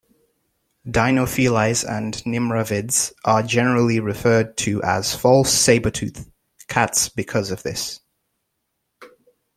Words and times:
"Dinofelis" 0.87 1.87
and 1.87 2.15
nimravids 2.25 3.13
are 3.23 3.43
generally 3.43 3.99
referred 3.99 4.57
to 4.57 4.81
as 4.81 5.13
"false 5.15 5.53
saber-tooth" 5.53 6.27
cats 6.67 7.07
because 7.07 7.51
of 7.51 7.61
this. 7.61 7.99